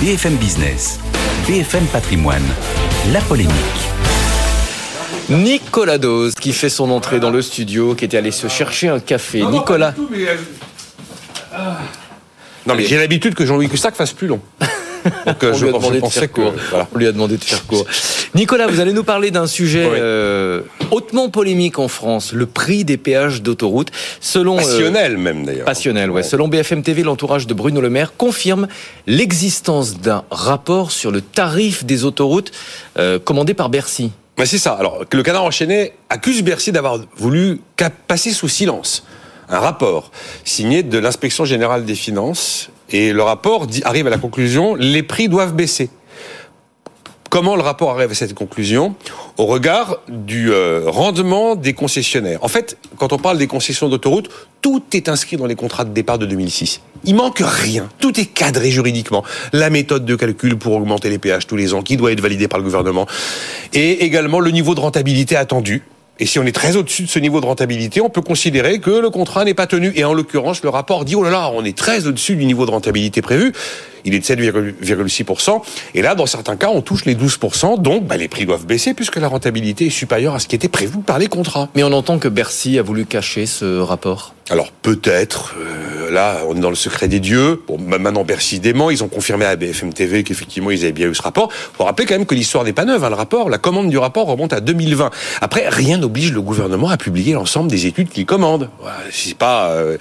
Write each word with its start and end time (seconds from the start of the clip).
BFM 0.00 0.36
Business, 0.36 0.98
BFM 1.46 1.84
Patrimoine, 1.84 2.42
la 3.12 3.20
polémique. 3.20 3.52
Nicolas 5.28 5.98
Dose 5.98 6.34
qui 6.36 6.54
fait 6.54 6.70
son 6.70 6.90
entrée 6.90 7.20
dans 7.20 7.28
le 7.28 7.42
studio, 7.42 7.94
qui 7.94 8.06
était 8.06 8.16
allé 8.16 8.30
se 8.30 8.48
chercher 8.48 8.88
un 8.88 8.98
café. 8.98 9.42
Nicolas. 9.42 9.92
Non, 12.66 12.74
mais 12.74 12.86
j'ai 12.86 12.96
l'habitude 12.96 13.34
que 13.34 13.44
Jean-Louis 13.44 13.68
Custac 13.68 13.94
fasse 13.94 14.14
plus 14.14 14.26
long. 14.26 14.40
Donc, 15.26 15.44
euh, 15.44 15.52
on, 15.52 15.56
je, 15.58 15.66
lui 15.66 15.68
a 15.68 15.78
demandé 15.78 16.00
de 16.00 16.06
faire 16.06 16.32
court. 16.32 16.54
on 16.94 16.98
lui 16.98 17.06
a 17.06 17.12
demandé 17.12 17.36
de 17.36 17.44
faire 17.44 17.66
court. 17.66 17.84
Nicolas, 18.34 18.68
vous 18.68 18.80
allez 18.80 18.92
nous 18.92 19.02
parler 19.02 19.30
d'un 19.30 19.46
sujet 19.46 19.88
euh, 19.90 20.62
hautement 20.90 21.30
polémique 21.30 21.78
en 21.78 21.88
France, 21.88 22.32
le 22.32 22.46
prix 22.46 22.84
des 22.84 22.96
péages 22.96 23.42
d'autoroute. 23.42 23.90
Selon 24.20 24.54
euh, 24.54 24.58
passionnel 24.58 25.18
même 25.18 25.44
d'ailleurs. 25.44 25.64
Passionnel, 25.64 26.10
ouais. 26.10 26.22
Selon 26.22 26.46
BFM 26.46 26.82
TV, 26.82 27.02
l'entourage 27.02 27.46
de 27.46 27.54
Bruno 27.54 27.80
Le 27.80 27.90
Maire 27.90 28.16
confirme 28.16 28.68
l'existence 29.06 29.98
d'un 29.98 30.24
rapport 30.30 30.92
sur 30.92 31.10
le 31.10 31.20
tarif 31.20 31.84
des 31.84 32.04
autoroutes 32.04 32.52
commandé 33.24 33.54
par 33.54 33.68
Bercy. 33.68 34.12
Mais 34.38 34.46
c'est 34.46 34.58
ça. 34.58 34.72
Alors 34.72 35.04
le 35.10 35.22
canard 35.22 35.44
enchaîné 35.44 35.92
accuse 36.08 36.42
Bercy 36.42 36.72
d'avoir 36.72 37.00
voulu 37.16 37.60
passer 38.06 38.30
sous 38.30 38.48
silence 38.48 39.04
un 39.50 39.58
rapport 39.58 40.10
signé 40.44 40.82
de 40.82 40.98
l'inspection 40.98 41.44
générale 41.44 41.84
des 41.84 41.94
finances 41.94 42.70
et 42.90 43.12
le 43.12 43.22
rapport 43.22 43.66
dit, 43.66 43.82
arrive 43.84 44.06
à 44.06 44.10
la 44.10 44.18
conclusion 44.18 44.74
les 44.74 45.02
prix 45.02 45.28
doivent 45.28 45.54
baisser. 45.54 45.90
Comment 47.30 47.54
le 47.54 47.62
rapport 47.62 47.92
arrive 47.92 48.10
à 48.10 48.14
cette 48.14 48.34
conclusion 48.34 48.96
Au 49.38 49.46
regard 49.46 50.00
du 50.08 50.50
euh, 50.50 50.82
rendement 50.86 51.54
des 51.54 51.74
concessionnaires. 51.74 52.40
En 52.42 52.48
fait, 52.48 52.76
quand 52.98 53.12
on 53.12 53.18
parle 53.18 53.38
des 53.38 53.46
concessions 53.46 53.88
d'autoroute, 53.88 54.28
tout 54.62 54.82
est 54.94 55.08
inscrit 55.08 55.36
dans 55.36 55.46
les 55.46 55.54
contrats 55.54 55.84
de 55.84 55.92
départ 55.92 56.18
de 56.18 56.26
2006. 56.26 56.80
Il 57.04 57.14
manque 57.14 57.40
rien. 57.40 57.88
Tout 58.00 58.18
est 58.18 58.26
cadré 58.26 58.72
juridiquement. 58.72 59.22
La 59.52 59.70
méthode 59.70 60.04
de 60.04 60.16
calcul 60.16 60.58
pour 60.58 60.74
augmenter 60.74 61.08
les 61.08 61.18
péages 61.18 61.46
tous 61.46 61.54
les 61.54 61.72
ans, 61.72 61.82
qui 61.82 61.96
doit 61.96 62.10
être 62.10 62.20
validée 62.20 62.48
par 62.48 62.58
le 62.58 62.64
gouvernement, 62.64 63.06
et 63.74 64.04
également 64.04 64.40
le 64.40 64.50
niveau 64.50 64.74
de 64.74 64.80
rentabilité 64.80 65.36
attendu 65.36 65.84
et 66.22 66.26
si 66.26 66.38
on 66.38 66.44
est 66.44 66.52
très 66.52 66.76
au-dessus 66.76 67.04
de 67.04 67.08
ce 67.08 67.18
niveau 67.18 67.40
de 67.40 67.46
rentabilité, 67.46 68.02
on 68.02 68.10
peut 68.10 68.20
considérer 68.20 68.78
que 68.78 68.90
le 68.90 69.08
contrat 69.08 69.46
n'est 69.46 69.54
pas 69.54 69.66
tenu. 69.66 69.90
Et 69.96 70.04
en 70.04 70.12
l'occurrence, 70.12 70.62
le 70.62 70.68
rapport 70.68 71.06
dit, 71.06 71.16
oh 71.16 71.22
là 71.22 71.30
là, 71.30 71.50
on 71.54 71.64
est 71.64 71.76
très 71.76 72.06
au-dessus 72.06 72.36
du 72.36 72.44
niveau 72.44 72.66
de 72.66 72.70
rentabilité 72.70 73.22
prévu. 73.22 73.54
Il 74.04 74.14
est 74.14 74.18
de 74.18 74.24
7,6%. 74.24 75.62
Et 75.94 76.02
là, 76.02 76.14
dans 76.14 76.26
certains 76.26 76.56
cas, 76.56 76.68
on 76.68 76.82
touche 76.82 77.04
les 77.04 77.14
12%. 77.14 77.80
Donc, 77.80 78.06
bah, 78.06 78.16
les 78.16 78.28
prix 78.28 78.46
doivent 78.46 78.66
baisser 78.66 78.94
puisque 78.94 79.16
la 79.16 79.28
rentabilité 79.28 79.86
est 79.86 79.90
supérieure 79.90 80.34
à 80.34 80.38
ce 80.38 80.48
qui 80.48 80.56
était 80.56 80.68
prévu 80.68 80.98
par 80.98 81.18
les 81.18 81.28
contrats. 81.28 81.68
Mais 81.74 81.82
on 81.82 81.92
entend 81.92 82.18
que 82.18 82.28
Bercy 82.28 82.78
a 82.78 82.82
voulu 82.82 83.06
cacher 83.06 83.46
ce 83.46 83.78
rapport. 83.80 84.34
Alors 84.50 84.72
peut-être, 84.72 85.54
euh, 85.60 86.10
là 86.10 86.38
on 86.48 86.56
est 86.56 86.60
dans 86.60 86.70
le 86.70 86.74
secret 86.76 87.06
des 87.06 87.20
dieux. 87.20 87.62
Bon, 87.68 87.78
maintenant 87.78 88.24
Bercy 88.24 88.58
dément, 88.58 88.90
ils 88.90 89.04
ont 89.04 89.08
confirmé 89.08 89.44
à 89.44 89.54
BFM 89.54 89.92
TV 89.92 90.24
qu'effectivement 90.24 90.72
ils 90.72 90.82
avaient 90.82 90.90
bien 90.90 91.06
eu 91.08 91.14
ce 91.14 91.22
rapport. 91.22 91.52
Faut 91.52 91.84
rappeler 91.84 92.04
quand 92.04 92.16
même 92.16 92.26
que 92.26 92.34
l'histoire 92.34 92.64
n'est 92.64 92.72
pas 92.72 92.84
neuve. 92.84 93.04
Hein, 93.04 93.10
le 93.10 93.14
rapport, 93.14 93.48
la 93.48 93.58
commande 93.58 93.90
du 93.90 93.96
rapport 93.96 94.26
remonte 94.26 94.52
à 94.52 94.58
2020. 94.60 95.10
Après, 95.40 95.68
rien 95.68 95.98
n'oblige 95.98 96.32
le 96.32 96.42
gouvernement 96.42 96.88
à 96.88 96.96
publier 96.96 97.34
l'ensemble 97.34 97.70
des 97.70 97.86
études 97.86 98.08
qu'il 98.08 98.26
commande. 98.26 98.70
C'est 99.12 99.38
pas. 99.38 99.68
Euh, 99.70 99.98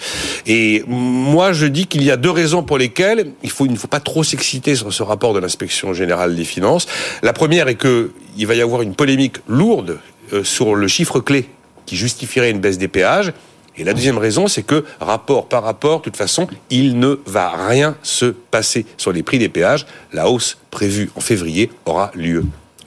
Et 0.48 0.84
moi 0.88 1.54
je 1.54 1.68
dis 1.68 1.86
qu'il 1.86 2.04
y 2.04 2.10
a 2.10 2.18
deux 2.18 2.32
raisons 2.32 2.64
pour 2.64 2.80
lesquelles 2.80 3.34
il 3.44 3.52
faut 3.52 3.68
il 3.68 3.72
ne 3.72 3.78
faut 3.78 3.88
pas 3.90 4.00
trop 4.00 4.24
s'exciter 4.24 4.76
sur 4.76 4.94
ce 4.94 5.04
rapport 5.04 5.34
de 5.34 5.40
l'inspection 5.40 5.94
générale 5.94 6.36
des 6.36 6.44
finances. 6.44 6.88
La 7.24 7.34
première 7.34 7.68
est 7.68 7.76
que 7.76 8.12
il 8.38 8.48
va 8.48 8.56
y 8.56 8.62
avoir 8.62 8.82
une 8.82 8.96
polémique 8.96 9.38
lourde 9.48 10.00
euh, 10.34 10.44
sur 10.44 10.76
le 10.76 10.88
chiffre 10.88 11.20
clé 11.20 11.50
qui 11.86 11.96
justifierait 11.96 12.52
une 12.52 12.60
baisse 12.60 12.78
des 12.78 12.88
péages. 12.88 13.34
Et 13.78 13.84
la 13.84 13.94
deuxième 13.94 14.18
raison, 14.18 14.48
c'est 14.48 14.64
que 14.64 14.84
rapport 15.00 15.48
par 15.48 15.64
rapport, 15.64 16.00
de 16.00 16.04
toute 16.04 16.18
façon, 16.18 16.48
il 16.70 17.00
ne 17.00 17.20
va 17.26 17.50
rien 17.50 17.96
se 18.04 18.26
passer 18.26 18.86
sur 18.98 19.12
les 19.14 19.24
prix 19.24 19.40
des 19.40 19.50
péages. 19.50 19.86
La 20.12 20.30
hausse 20.30 20.58
prévue 20.70 21.10
en 21.16 21.22
février 21.22 21.72
aura 21.86 22.12
lieu. 22.14 22.44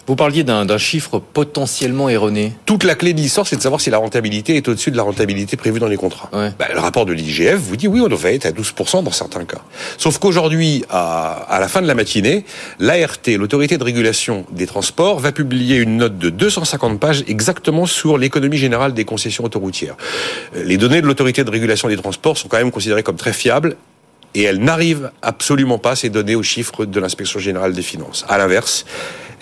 Vous 0.07 0.17
parliez 0.17 0.43
d'un 0.43 0.79
chiffre 0.79 1.21
potentiellement 1.21 2.09
erroné. 2.09 2.53
Toute 2.67 2.83
la 2.83 2.97
clé 2.97 3.13
de 3.13 3.21
l'histoire, 3.21 3.47
c'est 3.47 3.57
de 3.57 3.63
savoir 3.63 3.81
si 3.81 3.89
la 3.89 3.99
rentabilité 3.99 4.57
est 4.57 4.69
au-dessus 4.69 4.91
de 4.91 4.97
la 4.97 5.05
rentabilité 5.05 5.57
prévue 5.57 5.79
dans 5.79 5.87
les 5.87 5.97
contrats. 5.97 6.29
Bah, 6.33 6.67
le 6.73 6.81
rapport 6.81 7.07
de 7.07 7.13
l'IGF 7.13 7.55
vous 7.55 7.77
dit 7.77 7.87
oui, 7.87 8.01
on 8.01 8.09
devrait 8.09 8.35
être 8.35 8.47
à 8.47 8.51
12% 8.51 9.05
dans 9.05 9.13
certains 9.13 9.45
cas. 9.45 9.61
Sauf 9.99 10.19
qu'aujourd'hui, 10.19 10.85
à, 10.91 11.47
à, 11.49 11.61
la 11.61 11.69
fin 11.69 11.83
de 11.83 11.87
la 11.87 11.95
matinée, 11.95 12.45
l'ART, 12.81 13.19
l'autorité 13.29 13.79
de 13.79 13.85
régulation 13.85 14.45
des 14.51 14.67
transports, 14.67 15.21
va 15.21 15.31
publier 15.31 15.77
une 15.77 15.99
note 15.99 16.19
de 16.19 16.31
250 16.31 16.99
pages 16.99 17.25
exactement 17.29 17.87
sur 17.87 18.19
l'économie 18.19 18.59
générale 18.59 18.95
des 18.95 19.05
concessions 19.05 19.45
autoroutières. 19.45 19.97
Les 20.55 20.79
données 20.79 21.01
de 21.01 21.07
l'autorité 21.07 21.45
de 21.45 21.51
régulation 21.51 21.89
des 21.89 21.97
transports 21.97 22.37
sont 22.37 22.49
quand 22.49 22.59
même 22.59 22.73
considérées 22.73 23.05
comme 23.05 23.17
très 23.17 23.33
fiables 23.33 23.77
et 24.35 24.43
elles 24.43 24.59
n'arrivent 24.59 25.11
absolument 25.21 25.79
pas, 25.79 25.97
ces 25.97 26.09
données, 26.09 26.35
aux 26.35 26.43
chiffres 26.43 26.85
de 26.85 27.01
l'inspection 27.01 27.39
générale 27.39 27.73
des 27.73 27.83
finances. 27.83 28.25
À 28.29 28.39
l'inverse, 28.39 28.85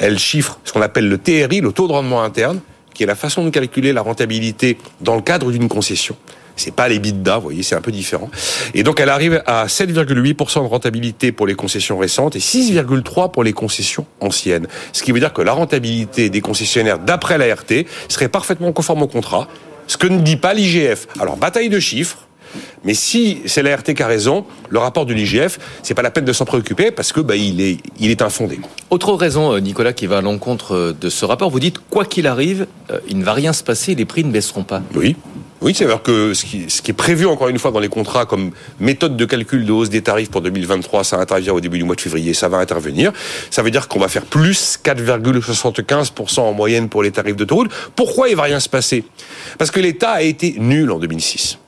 elle 0.01 0.19
chiffre 0.19 0.59
ce 0.65 0.73
qu'on 0.73 0.83
appelle 0.83 1.09
le 1.09 1.19
TRI, 1.19 1.61
le 1.61 1.73
taux 1.73 1.87
de 1.87 1.93
rendement 1.93 2.23
interne, 2.23 2.61
qui 2.95 3.05
est 3.05 3.07
la 3.07 3.15
façon 3.15 3.45
de 3.45 3.51
calculer 3.51 3.93
la 3.93 4.03
rentabilité 4.03 4.79
dans 5.01 5.15
le 5.15 5.23
cadre 5.23 5.53
d'une 5.53 5.69
concession. 5.69 6.17
C'est 6.57 6.75
pas 6.75 6.89
les 6.89 6.99
bidas, 6.99 7.37
vous 7.37 7.45
voyez, 7.45 7.63
c'est 7.63 7.75
un 7.75 7.81
peu 7.81 7.93
différent. 7.93 8.31
Et 8.75 8.83
donc, 8.83 9.01
elle 9.01 9.09
arrive 9.09 9.43
à 9.47 9.67
7,8% 9.67 10.63
de 10.63 10.69
rentabilité 10.69 11.33
pour 11.33 11.47
les 11.47 11.55
concessions 11.55 11.97
récentes 11.97 12.37
et 12.37 12.41
6,3% 12.41 13.31
pour 13.31 13.45
les 13.45 13.53
concessions 13.53 14.05
anciennes. 14.21 14.67
Ce 14.93 15.03
qui 15.03 15.13
veut 15.13 15.21
dire 15.21 15.33
que 15.33 15.41
la 15.41 15.53
rentabilité 15.53 16.29
des 16.29 16.41
concessionnaires 16.41 16.99
d'après 16.99 17.39
l'ART 17.39 17.65
serait 18.09 18.29
parfaitement 18.29 18.73
conforme 18.73 19.03
au 19.03 19.07
contrat. 19.07 19.49
Ce 19.87 19.97
que 19.97 20.07
ne 20.07 20.19
dit 20.19 20.37
pas 20.37 20.53
l'IGF. 20.53 21.09
Alors, 21.19 21.37
bataille 21.37 21.71
de 21.71 21.81
chiffres. 21.81 22.27
Mais 22.85 22.95
si 22.95 23.43
c'est 23.47 23.63
l'ART 23.63 23.83
qui 23.83 24.03
a 24.03 24.07
raison, 24.07 24.45
le 24.69 24.79
rapport 24.79 25.07
de 25.07 25.15
l'IGF, 25.15 25.59
c'est 25.83 25.95
pas 25.95 26.03
la 26.03 26.11
peine 26.11 26.25
de 26.25 26.33
s'en 26.33 26.45
préoccuper 26.45 26.91
parce 26.91 27.13
que 27.13 27.21
bah, 27.21 27.37
il 27.37 27.61
est, 27.61 27.79
il 27.99 28.11
est 28.11 28.23
infondé. 28.23 28.61
Autre 28.91 29.13
raison, 29.15 29.53
euh, 29.53 29.61
Nicolas, 29.61 29.93
qui 29.93 30.07
va 30.07 30.19
à 30.19 30.23
l'encontre 30.23 30.75
euh, 30.75 30.97
de 30.99 31.11
ce 31.11 31.25
rapport, 31.25 31.51
vous 31.51 31.61
dites 31.61 31.79
quoi 31.91 32.05
qu'il 32.05 32.27
arrive, 32.27 32.67
euh, 32.91 32.99
il 33.09 33.19
ne 33.19 33.25
va 33.25 33.35
rien 33.35 33.53
se 33.53 33.63
passer, 33.63 33.95
les 33.95 34.05
prix 34.05 34.25
ne 34.25 34.33
baisseront 34.33 34.65
pas. 34.65 34.83
Oui. 34.95 35.17
Oui, 35.63 35.75
c'est-à-dire 35.75 36.03
que 36.03 36.33
ce 36.33 36.47
qui, 36.47 36.71
ce 36.71 36.81
qui, 36.81 36.91
est 36.91 36.95
prévu 36.95 37.27
encore 37.27 37.49
une 37.49 37.59
fois 37.59 37.71
dans 37.71 37.81
les 37.81 37.89
contrats 37.89 38.25
comme 38.25 38.53
méthode 38.79 39.17
de 39.19 39.25
calcul 39.27 39.67
de 39.67 39.73
hausse 39.73 39.91
des 39.91 40.01
tarifs 40.01 40.31
pour 40.31 40.41
2023, 40.41 41.05
ça 41.05 41.19
intervient 41.19 41.53
au 41.53 41.61
début 41.61 41.77
du 41.77 41.85
mois 41.85 41.97
de 41.97 42.01
février, 42.01 42.33
ça 42.33 42.49
va 42.49 42.57
intervenir. 42.57 43.13
Ça 43.51 43.63
veut 43.63 43.71
dire 43.71 43.87
qu'on 43.87 43.99
va 43.99 44.09
faire 44.09 44.25
plus 44.25 44.79
4,75% 44.83 46.41
en 46.41 46.55
moyenne 46.55 46.89
pour 46.89 47.03
les 47.03 47.11
tarifs 47.11 47.37
d'autoroute. 47.37 47.71
Pourquoi 47.95 48.31
il 48.31 48.37
va 48.37 48.45
rien 48.45 48.59
se 48.59 48.71
passer? 48.71 49.05
Parce 49.59 49.71
que 49.71 49.81
l'État 49.81 50.13
a 50.13 50.23
été 50.23 50.55
nul 50.59 50.91
en 50.91 50.99
2006. 50.99 51.59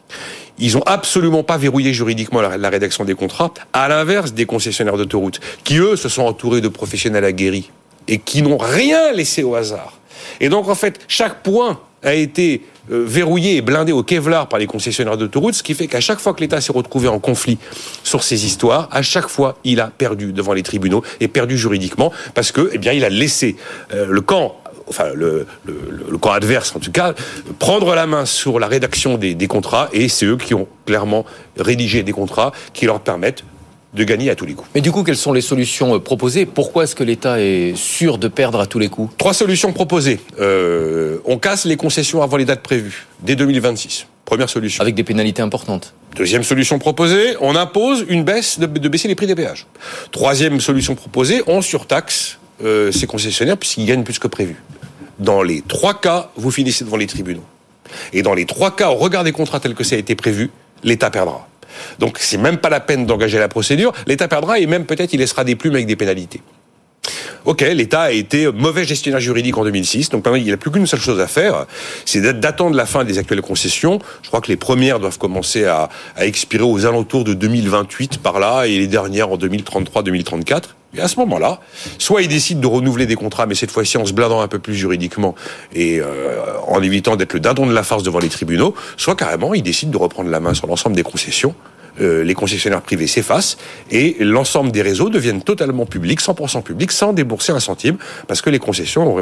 Ils 0.59 0.77
ont 0.77 0.83
absolument 0.87 1.43
pas 1.43 1.57
verrouillé 1.57 1.93
juridiquement 1.93 2.41
la, 2.41 2.71
rédaction 2.71 3.05
des 3.05 3.15
contrats, 3.15 3.53
à 3.73 3.89
l'inverse 3.89 4.33
des 4.33 4.47
concessionnaires 4.47 4.97
d'autoroutes, 4.97 5.41
qui 5.65 5.79
eux 5.79 5.97
se 5.97 6.09
sont 6.09 6.23
entourés 6.23 6.61
de 6.61 6.69
professionnels 6.69 7.25
aguerris 7.25 7.71
et 8.09 8.19
qui 8.19 8.43
n'ont 8.43 8.59
rien 8.59 9.13
laissé 9.13 9.43
au 9.43 9.55
hasard. 9.55 9.99
Et 10.41 10.49
donc 10.49 10.69
en 10.69 10.75
fait, 10.75 11.01
chaque 11.09 11.43
point 11.43 11.81
a 12.03 12.15
été 12.15 12.63
euh, 12.91 13.05
verrouillé 13.07 13.57
et 13.57 13.63
blindé 13.63 13.93
au 13.93 14.03
Kevlar 14.03 14.49
par 14.49 14.59
les 14.59 14.67
concessionnaires 14.67 15.17
d'autoroutes, 15.17 15.55
ce 15.55 15.63
qui 15.63 15.75
fait 15.75 15.87
qu'à 15.87 16.01
chaque 16.01 16.19
fois 16.19 16.35
que 16.35 16.41
l'État 16.41 16.61
s'est 16.61 16.73
retrouvé 16.73 17.07
en 17.07 17.21
conflit 17.21 17.59
sur 18.03 18.25
ces 18.25 18.45
histoires, 18.45 18.89
à 18.91 19.03
chaque 19.03 19.29
fois, 19.29 19.57
il 19.63 19.81
a 19.81 19.87
perdu 19.87 20.33
devant 20.33 20.53
les 20.53 20.65
tribunaux 20.65 21.05
et 21.21 21.29
perdu 21.29 21.57
juridiquement 21.57 22.13
parce 22.35 22.51
que, 22.51 22.71
eh 22.73 22.79
bien, 22.79 22.93
il 22.93 23.05
a 23.05 23.09
laissé 23.09 23.57
euh, 23.93 24.07
le 24.09 24.21
camp 24.21 24.57
enfin 24.93 25.11
le, 25.15 25.47
le, 25.67 26.19
camp 26.19 26.33
adverse 26.33 26.75
en 26.77 26.79
tout 26.79 26.93
cas, 26.93 27.15
prendre 27.59 27.95
la 27.95 28.07
main 28.07 28.27
sur 28.27 28.59
la 28.59 28.69
rédaction 28.69 29.19
des, 29.19 29.35
des 29.35 29.49
contrats 29.49 29.89
et 29.93 30.09
c'est 30.09 30.27
eux 30.27 30.37
qui 30.37 30.55
ont 30.55 30.69
clairement 30.87 31.25
rédigé 31.59 32.03
des 32.03 32.13
contrats 32.13 32.53
qui 32.73 32.87
leur 32.87 33.01
permettent 33.01 33.45
de 33.95 34.05
gagner 34.05 34.31
à 34.31 34.35
tous 34.35 34.47
les 34.47 34.55
coups. 34.55 34.69
Mais 34.75 34.81
du 34.81 34.91
coup, 34.91 35.03
quelles 35.03 35.17
sont 35.17 35.33
les 35.33 35.43
solutions 35.43 35.95
euh, 35.95 35.99
proposées? 35.99 36.47
Pourquoi 36.47 36.85
est-ce 36.85 36.95
que 36.95 37.05
l'État 37.05 37.41
est 37.41 37.77
sûr 37.77 38.19
de 38.19 38.29
perdre 38.29 38.61
à 38.61 38.67
tous 38.67 38.79
les 38.79 38.89
coups? 38.89 39.13
Trois 39.19 39.35
solutions 39.35 39.73
proposées. 39.73 40.21
Euh, 40.41 41.19
on 41.27 41.39
casse 41.39 41.67
les 41.67 41.77
concessions 41.77 42.23
avant 42.23 42.39
les 42.39 42.45
dates 42.45 42.63
prévues, 42.63 43.07
dès 43.21 43.37
2026. 43.37 44.07
Première 44.25 44.49
solution. 44.49 44.81
Avec 44.81 44.95
des 44.95 45.05
pénalités 45.05 45.43
importantes. 45.43 45.95
Deuxième 46.17 46.43
solution 46.43 46.79
proposée, 46.79 47.37
on 47.41 47.55
impose 47.55 48.07
une 48.09 48.25
baisse 48.25 48.59
de, 48.59 48.67
de 48.67 48.89
baisser 48.89 49.09
les 49.09 49.15
prix 49.15 49.27
des 49.27 49.35
péages. 49.35 49.67
Troisième 50.11 50.61
solution 50.61 50.95
proposée, 50.95 51.43
on 51.47 51.61
surtaxe 51.61 52.39
euh, 52.65 52.93
ces 52.93 53.07
concessionnaires 53.07 53.57
puisqu'ils 53.57 53.87
gagnent 53.87 54.05
plus 54.05 54.19
que 54.19 54.29
prévu. 54.29 54.57
Dans 55.23 55.43
les 55.43 55.63
trois 55.63 55.95
cas, 55.95 56.31
vous 56.35 56.51
finissez 56.51 56.85
devant 56.85 56.97
les 56.97 57.07
tribunaux. 57.07 57.45
Et 58.13 58.23
dans 58.23 58.35
les 58.35 58.45
trois 58.45 58.75
cas, 58.75 58.91
au 58.91 58.97
regard 58.97 59.23
des 59.23 59.31
contrats 59.31 59.61
tels 59.61 59.75
que 59.75 59.85
ça 59.85 59.95
a 59.95 59.99
été 59.99 60.17
prévu, 60.17 60.51
l'État 60.83 61.11
perdra. 61.11 61.49
Donc 62.01 62.19
c'est 62.19 62.39
même 62.39 62.59
pas 62.59 62.69
la 62.69 62.81
peine 62.81 63.07
d'engager 63.07 63.39
la 63.39 63.49
procédure. 63.49 63.93
L'État 64.09 64.27
perdra 64.27 64.59
et 64.59 64.67
même 64.67 64.85
peut-être 64.85 65.13
il 65.13 65.21
laissera 65.21 65.45
des 65.45 65.55
plumes 65.55 65.75
avec 65.75 65.87
des 65.87 65.95
pénalités. 65.95 66.43
Ok, 67.45 67.61
l'État 67.61 68.03
a 68.03 68.11
été 68.11 68.51
mauvais 68.51 68.85
gestionnaire 68.85 69.21
juridique 69.21 69.57
en 69.57 69.65
2006, 69.65 70.11
donc 70.11 70.25
il 70.35 70.43
n'y 70.43 70.53
a 70.53 70.57
plus 70.57 70.71
qu'une 70.71 70.87
seule 70.87 71.01
chose 71.01 71.21
à 71.21 71.27
faire, 71.27 71.67
c'est 72.05 72.21
d'attendre 72.21 72.77
la 72.77 72.87
fin 72.87 73.03
des 73.03 73.19
actuelles 73.19 73.43
concessions. 73.43 73.99
Je 74.23 74.29
crois 74.29 74.41
que 74.41 74.47
les 74.47 74.57
premières 74.57 75.01
doivent 75.01 75.19
commencer 75.19 75.65
à, 75.65 75.89
à 76.15 76.27
expirer 76.27 76.63
aux 76.63 76.87
alentours 76.87 77.25
de 77.25 77.35
2028 77.35 78.19
par 78.19 78.39
là, 78.39 78.67
et 78.67 78.79
les 78.79 78.87
dernières 78.87 79.31
en 79.31 79.37
2033-2034. 79.39 80.63
Et 80.97 81.01
à 81.01 81.09
ce 81.09 81.19
moment-là, 81.21 81.61
soit 81.99 82.23
ils 82.23 82.29
décident 82.29 82.61
de 82.61 82.67
renouveler 82.67 83.07
des 83.07 83.15
contrats, 83.15 83.47
mais 83.47 83.55
cette 83.55 83.71
fois-ci 83.71 83.97
en 83.97 84.05
se 84.05 84.13
blindant 84.13 84.41
un 84.41 84.49
peu 84.49 84.59
plus 84.59 84.75
juridiquement 84.75 85.35
et 85.75 86.01
euh, 86.01 86.41
en 86.67 86.83
évitant 86.83 87.17
d'être 87.17 87.33
le 87.33 87.41
dindon 87.41 87.67
de 87.67 87.73
la 87.73 87.83
farce 87.83 88.03
devant 88.03 88.19
les 88.19 88.29
tribunaux, 88.29 88.75
soit 88.97 89.17
carrément 89.17 89.55
ils 89.55 89.63
décident 89.63 89.91
de 89.91 89.97
reprendre 89.97 90.31
la 90.31 90.41
main 90.41 90.55
sur 90.55 90.67
l'ensemble 90.67 90.95
des 90.97 91.03
concessions 91.03 91.55
euh, 92.01 92.25
les 92.25 92.33
concessionnaires 92.33 92.81
privés 92.81 93.07
s'effacent 93.07 93.59
et 93.91 94.17
l'ensemble 94.21 94.73
des 94.73 94.81
réseaux 94.81 95.11
deviennent 95.11 95.43
totalement 95.43 95.85
publics, 95.85 96.23
100% 96.23 96.63
publics, 96.63 96.91
sans 96.91 97.13
débourser 97.13 97.53
un 97.53 97.61
centime, 97.61 97.99
parce 98.29 98.41
que 98.41 98.49
les 98.49 98.59
concessions 98.59 99.19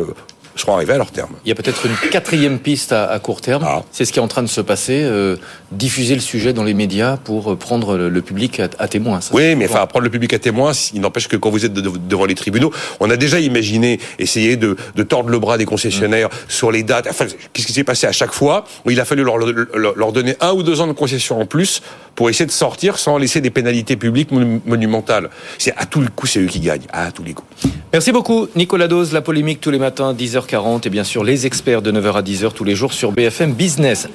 seront 0.57 0.75
arrivés 0.75 0.95
à 0.95 0.99
leur 0.99 1.11
terme. 1.11 1.31
Il 1.45 1.49
y 1.49 1.53
a 1.53 1.55
peut-être 1.55 1.87
une 1.87 2.11
quatrième 2.11 2.59
piste 2.59 2.93
à, 2.93 3.19
court 3.19 3.41
terme. 3.41 3.65
Ah. 3.67 3.83
C'est 3.93 4.05
ce 4.05 4.13
qui 4.13 4.19
est 4.19 4.23
en 4.23 4.29
train 4.29 4.43
de 4.43 4.49
se 4.49 4.61
passer. 4.61 5.03
Euh, 5.03 5.37
diffuser 5.73 6.15
le 6.15 6.21
sujet 6.21 6.53
dans 6.53 6.65
les 6.65 6.75
médias 6.75 7.17
pour 7.17 7.57
prendre 7.57 7.97
le, 7.97 8.23
public 8.23 8.61
à, 8.61 8.89
témoin. 8.89 9.21
oui, 9.33 9.55
mais 9.55 9.67
enfin, 9.67 9.87
prendre 9.87 10.05
le 10.05 10.11
public 10.11 10.33
à 10.35 10.39
témoin, 10.39 10.73
il 10.93 11.01
n'empêche 11.01 11.29
que 11.29 11.37
quand 11.37 11.51
vous 11.51 11.65
êtes 11.65 11.73
devant 11.73 12.25
les 12.25 12.35
tribunaux, 12.35 12.73
on 12.99 13.09
a 13.11 13.17
déjà 13.17 13.39
imaginé 13.41 14.01
essayer 14.19 14.57
de, 14.57 14.77
tordre 15.09 15.31
le 15.31 15.39
bras 15.39 15.59
des 15.59 15.65
concessionnaires 15.65 16.29
mm. 16.29 16.33
sur 16.49 16.73
les 16.73 16.83
dates. 16.83 17.07
Enfin, 17.09 17.27
qu'est-ce 17.53 17.67
qui 17.67 17.73
s'est 17.73 17.85
passé 17.85 18.07
à 18.07 18.13
chaque 18.13 18.33
fois? 18.33 18.65
Où 18.85 18.91
il 18.91 19.01
a 19.01 19.05
fallu 19.05 19.23
leur, 19.23 19.39
leur, 19.39 20.13
donner 20.13 20.35
un 20.41 20.53
ou 20.53 20.63
deux 20.63 20.81
ans 20.81 20.87
de 20.87 20.93
concession 20.93 21.41
en 21.41 21.47
plus 21.47 21.83
pour 22.15 22.29
essayer 22.29 22.47
de 22.47 22.51
sortir 22.51 22.99
sans 22.99 23.17
laisser 23.17 23.41
des 23.41 23.51
pénalités 23.51 23.97
publiques 23.97 24.31
monumentales. 24.31 25.31
C'est 25.59 25.75
à 25.77 25.87
tous 25.87 26.01
les 26.01 26.09
coups, 26.09 26.33
c'est 26.33 26.41
eux 26.41 26.47
qui 26.47 26.61
gagnent. 26.61 26.87
À 26.93 27.13
tous 27.13 27.23
les 27.23 27.33
coups. 27.33 27.49
Merci 27.93 28.13
beaucoup, 28.13 28.49
Nicolas 28.57 28.89
Dose. 28.89 29.13
La 29.13 29.23
polémique 29.23 29.61
tous 29.61 29.71
les 29.71 29.79
matins, 29.79 30.13
10h40 30.41 30.87
et 30.87 30.91
bien 30.91 31.05
sûr 31.05 31.25
les 31.25 31.47
experts 31.47 31.83
de 31.83 31.93
9h 31.93 32.15
à 32.15 32.23
10h 32.23 32.53
tous 32.53 32.65
les 32.65 32.75
jours 32.75 32.93
sur 32.93 33.13
BFM 33.13 33.53
Business. 33.53 34.09